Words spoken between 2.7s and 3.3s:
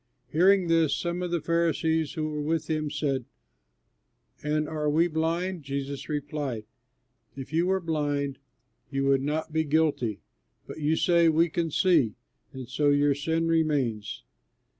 him said,